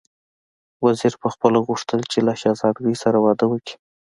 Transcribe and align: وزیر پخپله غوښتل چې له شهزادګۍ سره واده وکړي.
وزیر 0.85 1.13
پخپله 1.21 1.59
غوښتل 1.67 2.01
چې 2.11 2.19
له 2.27 2.33
شهزادګۍ 2.41 2.95
سره 3.03 3.17
واده 3.25 3.45
وکړي. 3.47 3.75